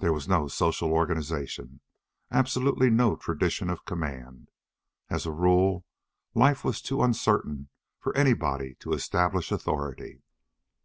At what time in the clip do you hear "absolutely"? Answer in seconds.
2.28-2.90